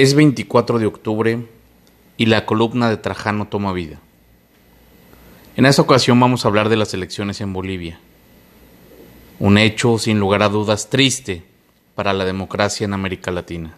Es 0.00 0.14
24 0.14 0.78
de 0.78 0.86
octubre 0.86 1.46
y 2.16 2.24
la 2.24 2.46
columna 2.46 2.88
de 2.88 2.96
Trajano 2.96 3.48
toma 3.48 3.74
vida. 3.74 4.00
En 5.56 5.66
esta 5.66 5.82
ocasión 5.82 6.18
vamos 6.18 6.42
a 6.42 6.48
hablar 6.48 6.70
de 6.70 6.78
las 6.78 6.94
elecciones 6.94 7.42
en 7.42 7.52
Bolivia. 7.52 8.00
Un 9.40 9.58
hecho 9.58 9.98
sin 9.98 10.18
lugar 10.18 10.42
a 10.42 10.48
dudas 10.48 10.88
triste 10.88 11.42
para 11.94 12.14
la 12.14 12.24
democracia 12.24 12.86
en 12.86 12.94
América 12.94 13.30
Latina. 13.30 13.76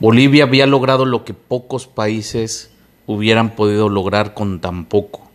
Bolivia 0.00 0.44
había 0.44 0.64
logrado 0.64 1.04
lo 1.04 1.22
que 1.22 1.34
pocos 1.34 1.86
países 1.86 2.70
hubieran 3.06 3.56
podido 3.56 3.90
lograr 3.90 4.32
con 4.32 4.58
tan 4.58 4.86
poco. 4.86 5.30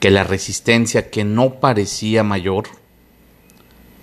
Que 0.00 0.10
la 0.10 0.24
resistencia 0.24 1.08
que 1.08 1.22
no 1.22 1.60
parecía 1.60 2.24
mayor 2.24 2.64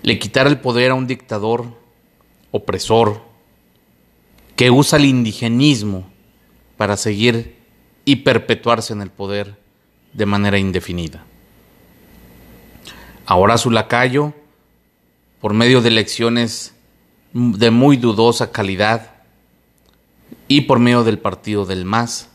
le 0.00 0.18
quitara 0.18 0.48
el 0.48 0.58
poder 0.58 0.92
a 0.92 0.94
un 0.94 1.06
dictador 1.06 1.66
opresor 2.50 3.30
que 4.62 4.70
usa 4.70 4.96
el 4.96 5.06
indigenismo 5.06 6.08
para 6.76 6.96
seguir 6.96 7.56
y 8.04 8.14
perpetuarse 8.22 8.92
en 8.92 9.02
el 9.02 9.10
poder 9.10 9.58
de 10.12 10.24
manera 10.24 10.56
indefinida. 10.56 11.24
Ahora 13.26 13.58
su 13.58 13.72
lacayo, 13.72 14.34
por 15.40 15.52
medio 15.52 15.82
de 15.82 15.88
elecciones 15.88 16.76
de 17.32 17.72
muy 17.72 17.96
dudosa 17.96 18.52
calidad 18.52 19.24
y 20.46 20.60
por 20.60 20.78
medio 20.78 21.02
del 21.02 21.18
partido 21.18 21.66
del 21.66 21.84
MAS, 21.84 22.28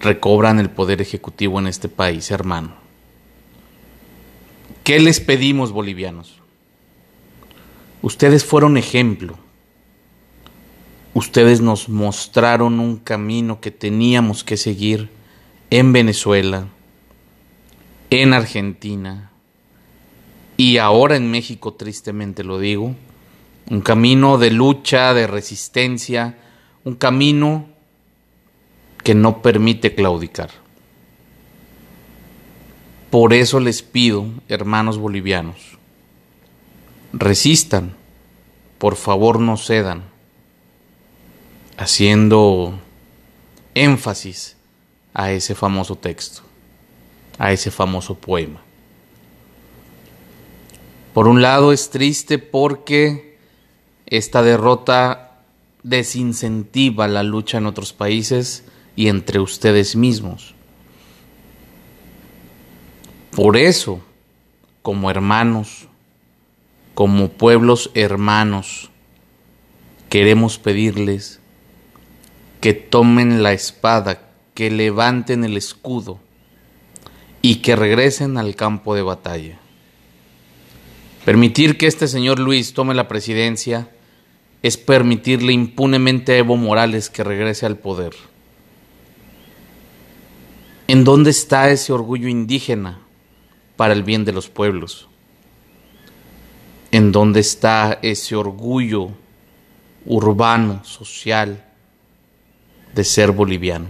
recobran 0.00 0.60
el 0.60 0.70
poder 0.70 1.02
ejecutivo 1.02 1.58
en 1.58 1.66
este 1.66 1.88
país, 1.88 2.30
hermano. 2.30 2.76
¿Qué 4.84 5.00
les 5.00 5.18
pedimos, 5.18 5.72
bolivianos? 5.72 6.36
Ustedes 8.00 8.44
fueron 8.44 8.76
ejemplo 8.76 9.43
Ustedes 11.14 11.60
nos 11.60 11.88
mostraron 11.88 12.80
un 12.80 12.96
camino 12.96 13.60
que 13.60 13.70
teníamos 13.70 14.42
que 14.42 14.56
seguir 14.56 15.10
en 15.70 15.92
Venezuela, 15.92 16.66
en 18.10 18.32
Argentina 18.32 19.30
y 20.56 20.78
ahora 20.78 21.14
en 21.14 21.30
México, 21.30 21.74
tristemente 21.74 22.42
lo 22.42 22.58
digo. 22.58 22.96
Un 23.70 23.80
camino 23.80 24.38
de 24.38 24.50
lucha, 24.50 25.14
de 25.14 25.28
resistencia, 25.28 26.36
un 26.82 26.96
camino 26.96 27.66
que 29.04 29.14
no 29.14 29.40
permite 29.40 29.94
claudicar. 29.94 30.50
Por 33.10 33.32
eso 33.34 33.60
les 33.60 33.82
pido, 33.82 34.26
hermanos 34.48 34.98
bolivianos, 34.98 35.78
resistan, 37.12 37.94
por 38.78 38.96
favor 38.96 39.38
no 39.38 39.56
cedan 39.56 40.13
haciendo 41.76 42.78
énfasis 43.74 44.56
a 45.12 45.32
ese 45.32 45.54
famoso 45.54 45.96
texto, 45.96 46.42
a 47.38 47.52
ese 47.52 47.70
famoso 47.70 48.14
poema. 48.14 48.60
Por 51.12 51.28
un 51.28 51.42
lado 51.42 51.72
es 51.72 51.90
triste 51.90 52.38
porque 52.38 53.38
esta 54.06 54.42
derrota 54.42 55.40
desincentiva 55.82 57.06
la 57.08 57.22
lucha 57.22 57.58
en 57.58 57.66
otros 57.66 57.92
países 57.92 58.64
y 58.96 59.08
entre 59.08 59.38
ustedes 59.38 59.96
mismos. 59.96 60.54
Por 63.30 63.56
eso, 63.56 64.00
como 64.82 65.10
hermanos, 65.10 65.88
como 66.94 67.28
pueblos 67.28 67.90
hermanos, 67.94 68.90
queremos 70.08 70.58
pedirles 70.58 71.40
que 72.64 72.72
tomen 72.72 73.42
la 73.42 73.52
espada, 73.52 74.22
que 74.54 74.70
levanten 74.70 75.44
el 75.44 75.58
escudo 75.58 76.18
y 77.42 77.56
que 77.56 77.76
regresen 77.76 78.38
al 78.38 78.56
campo 78.56 78.94
de 78.94 79.02
batalla. 79.02 79.58
Permitir 81.26 81.76
que 81.76 81.86
este 81.86 82.08
señor 82.08 82.38
Luis 82.38 82.72
tome 82.72 82.94
la 82.94 83.06
presidencia 83.06 83.90
es 84.62 84.78
permitirle 84.78 85.52
impunemente 85.52 86.32
a 86.32 86.38
Evo 86.38 86.56
Morales 86.56 87.10
que 87.10 87.22
regrese 87.22 87.66
al 87.66 87.76
poder. 87.76 88.14
¿En 90.88 91.04
dónde 91.04 91.32
está 91.32 91.68
ese 91.68 91.92
orgullo 91.92 92.28
indígena 92.28 93.02
para 93.76 93.92
el 93.92 94.04
bien 94.04 94.24
de 94.24 94.32
los 94.32 94.48
pueblos? 94.48 95.06
¿En 96.92 97.12
dónde 97.12 97.40
está 97.40 97.98
ese 98.00 98.34
orgullo 98.34 99.10
urbano, 100.06 100.82
social, 100.82 101.62
de 102.94 103.04
ser 103.04 103.32
boliviano. 103.32 103.88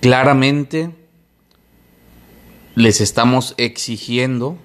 Claramente 0.00 0.90
les 2.74 3.00
estamos 3.00 3.54
exigiendo, 3.56 4.58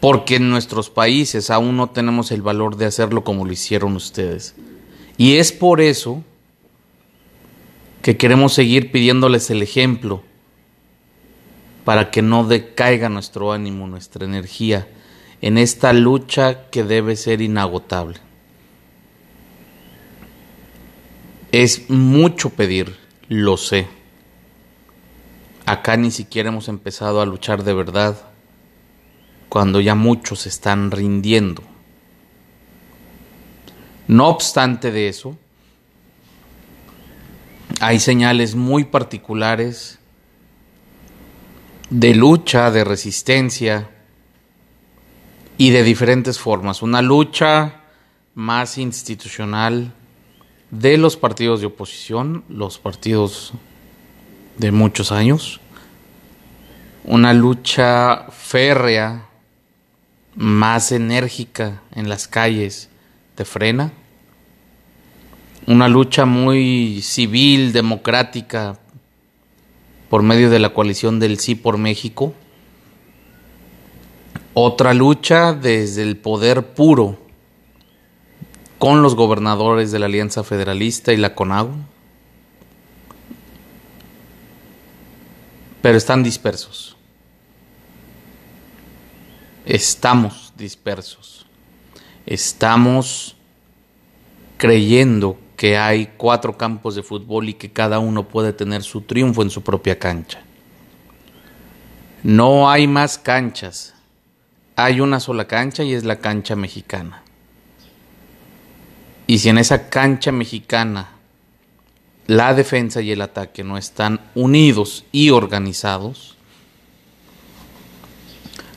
porque 0.00 0.36
en 0.36 0.50
nuestros 0.50 0.90
países 0.90 1.50
aún 1.50 1.76
no 1.76 1.90
tenemos 1.90 2.30
el 2.30 2.42
valor 2.42 2.76
de 2.76 2.86
hacerlo 2.86 3.22
como 3.22 3.44
lo 3.44 3.52
hicieron 3.52 3.96
ustedes. 3.96 4.54
Y 5.16 5.36
es 5.36 5.52
por 5.52 5.80
eso 5.80 6.24
que 8.02 8.16
queremos 8.16 8.54
seguir 8.54 8.90
pidiéndoles 8.90 9.50
el 9.50 9.62
ejemplo 9.62 10.22
para 11.84 12.10
que 12.10 12.22
no 12.22 12.44
decaiga 12.44 13.08
nuestro 13.08 13.52
ánimo, 13.52 13.86
nuestra 13.86 14.24
energía 14.24 14.88
en 15.40 15.58
esta 15.58 15.92
lucha 15.92 16.70
que 16.70 16.84
debe 16.84 17.16
ser 17.16 17.42
inagotable. 17.42 18.18
Es 21.56 21.88
mucho 21.88 22.50
pedir, 22.50 22.96
lo 23.28 23.56
sé. 23.56 23.86
Acá 25.66 25.96
ni 25.96 26.10
siquiera 26.10 26.48
hemos 26.48 26.66
empezado 26.66 27.20
a 27.20 27.26
luchar 27.26 27.62
de 27.62 27.72
verdad, 27.72 28.16
cuando 29.48 29.80
ya 29.80 29.94
muchos 29.94 30.48
están 30.48 30.90
rindiendo. 30.90 31.62
No 34.08 34.26
obstante 34.26 34.90
de 34.90 35.08
eso, 35.08 35.38
hay 37.80 38.00
señales 38.00 38.56
muy 38.56 38.82
particulares 38.82 40.00
de 41.88 42.16
lucha, 42.16 42.72
de 42.72 42.82
resistencia 42.82 43.90
y 45.56 45.70
de 45.70 45.84
diferentes 45.84 46.40
formas. 46.40 46.82
Una 46.82 47.00
lucha 47.00 47.84
más 48.34 48.76
institucional, 48.76 49.94
de 50.78 50.98
los 50.98 51.16
partidos 51.16 51.60
de 51.60 51.66
oposición, 51.66 52.44
los 52.48 52.78
partidos 52.78 53.52
de 54.58 54.72
muchos 54.72 55.12
años, 55.12 55.60
una 57.04 57.32
lucha 57.32 58.26
férrea, 58.30 59.28
más 60.34 60.90
enérgica 60.90 61.82
en 61.94 62.08
las 62.08 62.26
calles 62.26 62.88
de 63.36 63.44
frena, 63.44 63.92
una 65.66 65.88
lucha 65.88 66.24
muy 66.24 67.00
civil, 67.02 67.72
democrática, 67.72 68.78
por 70.10 70.22
medio 70.22 70.50
de 70.50 70.58
la 70.58 70.70
coalición 70.70 71.20
del 71.20 71.38
Sí 71.38 71.54
por 71.54 71.78
México, 71.78 72.34
otra 74.54 74.92
lucha 74.92 75.52
desde 75.52 76.02
el 76.02 76.16
poder 76.16 76.74
puro, 76.74 77.23
con 78.78 79.02
los 79.02 79.14
gobernadores 79.14 79.92
de 79.92 79.98
la 79.98 80.06
Alianza 80.06 80.44
Federalista 80.44 81.12
y 81.12 81.16
la 81.16 81.34
CONAGO, 81.34 81.74
pero 85.82 85.98
están 85.98 86.22
dispersos. 86.22 86.96
Estamos 89.66 90.52
dispersos. 90.56 91.46
Estamos 92.26 93.36
creyendo 94.56 95.38
que 95.56 95.76
hay 95.76 96.12
cuatro 96.16 96.56
campos 96.56 96.94
de 96.94 97.02
fútbol 97.02 97.48
y 97.48 97.54
que 97.54 97.70
cada 97.70 97.98
uno 97.98 98.28
puede 98.28 98.52
tener 98.52 98.82
su 98.82 99.02
triunfo 99.02 99.42
en 99.42 99.50
su 99.50 99.62
propia 99.62 99.98
cancha. 99.98 100.42
No 102.22 102.70
hay 102.70 102.86
más 102.86 103.18
canchas. 103.18 103.94
Hay 104.76 105.00
una 105.00 105.20
sola 105.20 105.46
cancha 105.46 105.84
y 105.84 105.92
es 105.92 106.04
la 106.04 106.16
cancha 106.16 106.56
mexicana. 106.56 107.23
Y 109.26 109.38
si 109.38 109.48
en 109.48 109.58
esa 109.58 109.88
cancha 109.88 110.32
mexicana 110.32 111.12
la 112.26 112.54
defensa 112.54 113.00
y 113.00 113.10
el 113.10 113.20
ataque 113.20 113.64
no 113.64 113.78
están 113.78 114.20
unidos 114.34 115.04
y 115.12 115.30
organizados, 115.30 116.36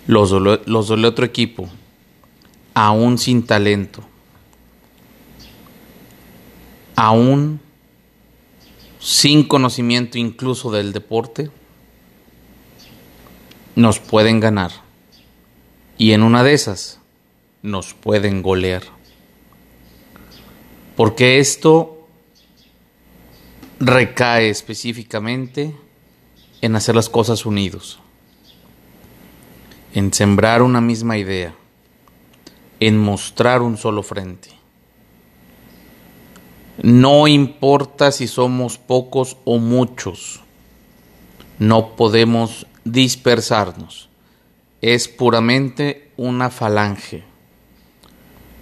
los, 0.06 0.32
los 0.32 0.90
del 0.90 1.06
otro 1.06 1.26
equipo, 1.26 1.70
aún 2.74 3.18
sin 3.18 3.46
talento, 3.46 4.04
aún 6.96 7.60
sin 9.00 9.44
conocimiento 9.48 10.18
incluso 10.18 10.72
del 10.72 10.94
deporte, 10.94 11.52
nos 13.76 14.00
pueden 14.00 14.40
ganar. 14.40 14.72
Y 15.98 16.12
en 16.12 16.24
una 16.24 16.44
de 16.44 16.54
esas 16.54 17.00
nos 17.62 17.94
pueden 17.94 18.42
golear. 18.42 18.97
Porque 20.98 21.38
esto 21.38 22.08
recae 23.80 24.50
específicamente 24.50 25.76
en 26.62 26.76
hacer 26.76 26.96
las 26.96 27.08
cosas 27.08 27.46
unidos, 27.46 28.00
en 29.94 30.12
sembrar 30.12 30.64
una 30.64 30.82
misma 30.82 31.20
idea, 31.20 31.54
en 32.80 32.98
mostrar 32.98 33.62
un 33.62 33.78
solo 33.78 34.02
frente. 34.02 34.50
No 36.82 37.28
importa 37.28 38.12
si 38.12 38.26
somos 38.28 38.80
pocos 38.80 39.38
o 39.46 39.60
muchos, 39.60 40.42
no 41.60 41.96
podemos 41.96 42.66
dispersarnos. 42.86 44.10
Es 44.82 45.08
puramente 45.08 46.10
una 46.18 46.50
falange. 46.50 47.27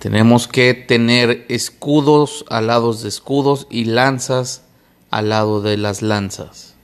Tenemos 0.06 0.48
que 0.48 0.76
tener 0.76 1.48
escudos 1.50 2.46
al 2.50 2.68
lado 2.68 2.94
de 2.94 3.10
escudos 3.10 3.66
y 3.72 3.86
lanzas 3.86 4.64
al 5.10 5.30
lado 5.30 5.64
de 5.64 5.78
las 5.78 6.04
lanzas. 6.04 6.76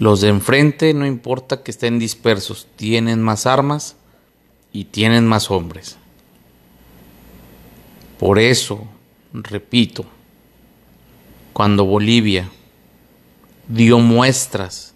Los 0.00 0.20
de 0.20 0.30
enfrente 0.30 0.92
no 0.94 1.06
importa 1.06 1.62
que 1.62 1.70
estén 1.70 2.00
dispersos, 2.00 2.66
tienen 2.74 3.22
más 3.22 3.46
armas 3.46 3.94
y 4.72 4.86
tienen 4.86 5.28
más 5.28 5.48
hombres. 5.52 5.96
Por 8.18 8.40
eso, 8.40 8.88
repito, 9.32 10.06
cuando 11.52 11.84
Bolivia 11.84 12.50
dio 13.68 14.00
muestras 14.00 14.93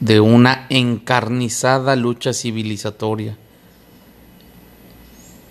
de 0.00 0.20
una 0.20 0.66
encarnizada 0.70 1.94
lucha 1.94 2.32
civilizatoria, 2.32 3.36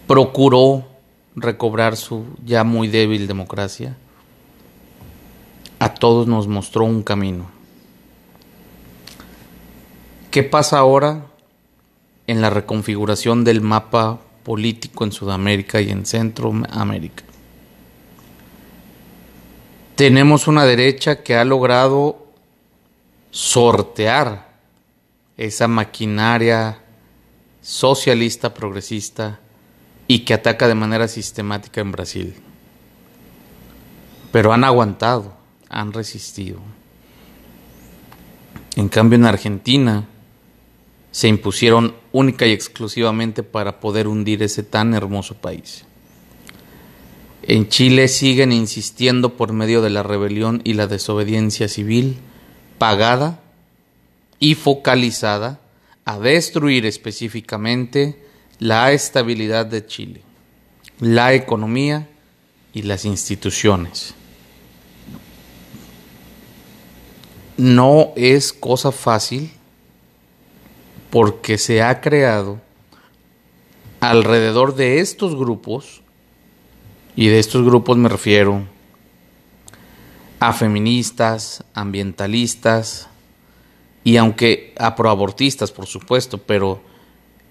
procuró 0.08 0.88
recobrar 1.36 1.96
su 1.96 2.26
ya 2.44 2.64
muy 2.64 2.88
débil 2.88 3.28
democracia, 3.28 3.96
a 5.78 5.94
todos 5.94 6.28
nos 6.28 6.48
mostró 6.48 6.84
un 6.84 7.04
camino. 7.04 7.50
¿Qué 10.32 10.44
pasa 10.44 10.80
ahora 10.80 11.26
en 12.28 12.42
la 12.42 12.50
reconfiguración 12.50 13.44
del 13.44 13.62
mapa 13.62 14.20
político 14.44 15.04
en 15.04 15.12
Sudamérica 15.12 15.80
y 15.80 15.92
en 15.92 16.06
Centroamérica? 16.06 17.24
Tenemos 19.96 20.48
una 20.48 20.66
derecha 20.66 21.24
que 21.24 21.36
ha 21.36 21.46
logrado 21.46 22.29
sortear 23.32 24.50
esa 25.38 25.68
maquinaria 25.68 26.80
socialista 27.62 28.54
progresista 28.54 29.40
y 30.08 30.20
que 30.20 30.34
ataca 30.34 30.68
de 30.68 30.76
manera 30.76 31.08
sistemática 31.08 31.82
en 31.82 31.92
Brasil. 31.92 32.36
Pero 34.32 34.54
han 34.54 34.64
aguantado, 34.64 35.34
han 35.70 35.94
resistido. 35.94 36.60
En 38.76 38.90
cambio 38.90 39.18
en 39.18 39.26
Argentina, 39.26 40.08
se 41.12 41.28
impusieron 41.28 41.96
única 42.12 42.46
y 42.46 42.52
exclusivamente 42.52 43.44
para 43.44 43.80
poder 43.80 44.08
hundir 44.08 44.44
ese 44.44 44.64
tan 44.64 44.94
hermoso 44.94 45.36
país. 45.36 45.86
En 47.44 47.68
Chile 47.70 48.08
siguen 48.08 48.52
insistiendo 48.52 49.36
por 49.36 49.54
medio 49.54 49.82
de 49.82 49.90
la 49.90 50.04
rebelión 50.04 50.62
y 50.64 50.74
la 50.74 50.88
desobediencia 50.88 51.68
civil 51.68 52.18
pagada 52.80 53.40
y 54.40 54.56
focalizada 54.56 55.60
a 56.06 56.18
destruir 56.18 56.88
específicamente 56.88 58.26
la 58.58 58.92
estabilidad 58.92 59.68
de 59.68 59.86
Chile, 59.86 60.22
la 61.00 61.34
economía 61.34 62.10
y 62.74 62.82
las 62.82 63.06
instituciones. 63.06 64.16
No 67.58 68.14
es 68.16 68.54
cosa 68.54 68.92
fácil 68.92 69.52
porque 71.12 71.58
se 71.58 71.84
ha 71.84 72.02
creado 72.02 72.60
alrededor 74.00 74.76
de 74.76 75.00
estos 75.00 75.36
grupos, 75.36 76.02
y 77.16 77.28
de 77.28 77.40
estos 77.40 77.66
grupos 77.66 77.98
me 77.98 78.08
refiero 78.08 78.64
a 80.40 80.54
feministas, 80.54 81.64
ambientalistas, 81.74 83.10
y 84.04 84.18
aunque 84.18 84.74
a 84.78 84.96
proabortistas, 84.96 85.72
por 85.72 85.86
supuesto, 85.86 86.38
pero 86.38 86.82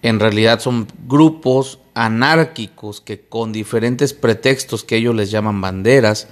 en 0.03 0.19
realidad 0.21 0.61
son 0.61 0.87
grupos 1.07 1.81
anárquicos 1.95 3.01
que 3.01 3.21
con 3.21 3.53
diferentes 3.53 4.15
pretextos 4.15 4.85
que 4.85 4.97
ellos 4.97 5.15
les 5.15 5.31
llaman 5.31 5.61
banderas 5.61 6.29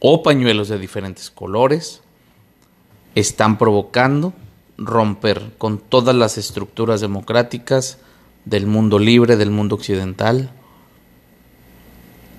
o 0.00 0.22
pañuelos 0.22 0.68
de 0.68 0.78
diferentes 0.78 1.30
colores, 1.30 2.02
están 3.14 3.58
provocando 3.58 4.32
romper 4.78 5.52
con 5.58 5.78
todas 5.78 6.14
las 6.14 6.38
estructuras 6.38 7.00
democráticas 7.00 7.98
del 8.44 8.66
mundo 8.66 8.98
libre, 8.98 9.36
del 9.36 9.50
mundo 9.50 9.74
occidental, 9.74 10.52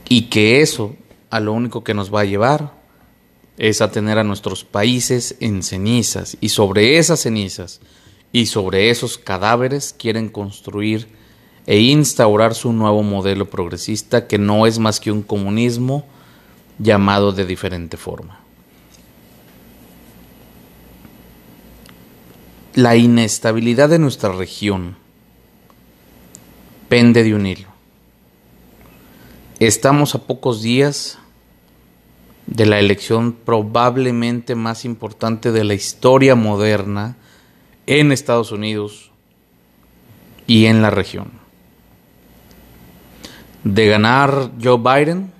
y 0.07 0.24
que 0.24 0.62
eso 0.62 0.95
a 1.30 1.39
lo 1.39 1.54
único 1.54 1.83
que 1.83 1.94
nos 1.94 2.13
va 2.13 2.21
a 2.21 2.25
llevar 2.25 2.79
es 3.60 3.82
a 3.82 3.92
tener 3.92 4.18
a 4.18 4.24
nuestros 4.24 4.64
países 4.64 5.36
en 5.42 5.62
cenizas, 5.62 6.38
y 6.40 6.50
sobre 6.50 6.98
esas 6.98 7.20
cenizas 7.20 7.82
y 8.32 8.46
sobre 8.46 8.90
esos 8.90 9.18
cadáveres 9.18 9.94
quieren 9.98 10.30
construir 10.30 11.08
e 11.68 11.80
instaurar 11.80 12.56
su 12.56 12.72
nuevo 12.72 13.04
modelo 13.04 13.50
progresista 13.50 14.28
que 14.28 14.38
no 14.38 14.66
es 14.66 14.80
más 14.80 15.00
que 15.00 15.12
un 15.12 15.24
comunismo 15.24 16.06
llamado 16.80 17.34
de 17.34 17.46
diferente 17.46 17.98
forma. 17.98 18.40
La 22.76 22.96
inestabilidad 22.96 23.90
de 23.90 24.00
nuestra 24.00 24.32
región 24.32 24.96
pende 26.88 27.24
de 27.24 27.36
un 27.36 27.46
hilo. 27.46 27.68
Estamos 29.60 30.16
a 30.16 30.20
pocos 30.20 30.62
días 30.62 31.18
de 32.50 32.66
la 32.66 32.80
elección 32.80 33.34
probablemente 33.34 34.56
más 34.56 34.84
importante 34.84 35.51
de 35.51 35.63
la 35.63 35.75
historia 35.75 36.34
moderna 36.34 37.16
en 37.86 38.12
Estados 38.12 38.51
Unidos 38.51 39.12
y 40.48 40.66
en 40.66 40.81
la 40.81 40.90
región. 40.90 41.31
De 43.64 43.85
ganar 43.88 44.52
Joe 44.62 44.78
Biden, 44.78 45.31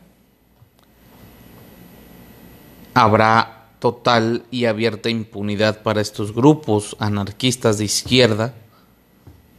habrá 2.94 3.70
total 3.80 4.44
y 4.52 4.66
abierta 4.66 5.10
impunidad 5.10 5.82
para 5.82 6.02
estos 6.02 6.34
grupos 6.34 6.96
anarquistas 7.00 7.80
de 7.80 7.86
izquierda 7.86 8.54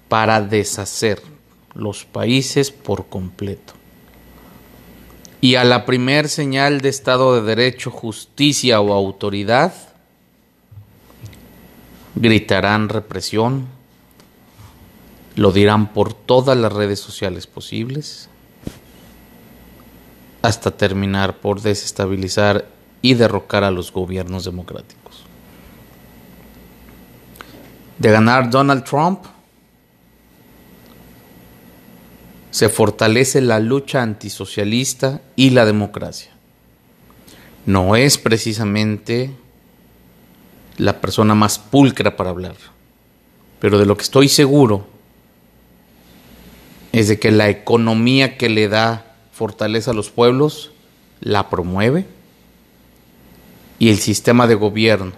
para 0.09 0.41
deshacer 0.41 1.21
los 1.75 2.05
países 2.05 2.71
por 2.71 3.09
completo. 3.09 3.80
Y 5.41 5.55
a 5.55 5.65
la 5.65 5.87
primer 5.87 6.29
señal 6.29 6.81
de 6.81 6.91
Estado 6.91 7.35
de 7.35 7.43
Derecho, 7.43 7.91
justicia 7.91 8.81
o 8.81 8.93
autoridad, 8.93 9.73
gritarán 12.15 12.91
represión, 12.91 13.67
lo 15.37 15.53
dirán 15.53 15.93
por 15.93 16.13
todas 16.13 16.59
las 16.59 16.73
redes 16.73 17.01
sociales 17.01 17.47
posibles, 17.47 18.29
hasta 20.43 20.71
terminar 20.71 21.39
por 21.39 21.63
desestabilizar 21.63 22.67
y 23.03 23.15
derrocar 23.15 23.65
a 23.65 23.71
los 23.71 23.93
gobiernos 23.93 24.45
democráticos. 24.45 25.25
De 27.99 28.11
ganar 28.11 28.51
Donald 28.51 28.85
Trump, 28.85 29.25
se 32.51 32.69
fortalece 32.69 33.41
la 33.41 33.61
lucha 33.61 34.03
antisocialista 34.03 35.21
y 35.37 35.51
la 35.51 35.65
democracia. 35.65 36.31
No 37.67 37.97
es 37.97 38.19
precisamente 38.19 39.31
la 40.77 41.01
persona 41.01 41.35
más 41.35 41.59
pulcra 41.59 42.17
para 42.17 42.31
hablar, 42.31 42.57
pero 43.61 43.79
de 43.79 43.87
lo 43.87 43.97
que 43.97 44.03
estoy 44.03 44.29
seguro 44.29 44.87
es 46.93 47.09
de 47.09 47.19
que 47.19 47.31
la 47.31 47.49
economía 47.49 48.37
que 48.37 48.49
le 48.49 48.69
da 48.69 49.15
fortaleza 49.33 49.93
a 49.93 49.95
los 49.95 50.11
pueblos 50.11 50.73
la 51.21 51.51
promueve 51.51 52.07
y 53.79 53.91
el 53.91 53.99
sistema 53.99 54.47
de 54.47 54.55
gobierno 54.55 55.13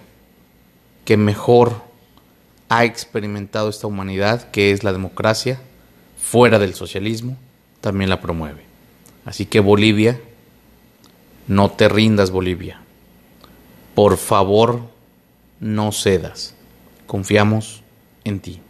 que 1.05 1.17
mejor 1.17 1.81
ha 2.69 2.85
experimentado 2.85 3.69
esta 3.69 3.87
humanidad, 3.87 4.49
que 4.51 4.71
es 4.71 4.83
la 4.83 4.93
democracia, 4.93 5.59
fuera 6.23 6.57
del 6.57 6.73
socialismo, 6.73 7.37
también 7.81 8.09
la 8.09 8.21
promueve. 8.21 8.63
Así 9.25 9.45
que 9.45 9.59
Bolivia, 9.59 10.19
no 11.47 11.69
te 11.69 11.89
rindas 11.89 12.31
Bolivia. 12.31 12.81
Por 13.93 14.17
favor, 14.17 14.81
no 15.59 15.91
cedas. 15.91 16.55
Confiamos 17.05 17.83
en 18.23 18.39
ti. 18.39 18.61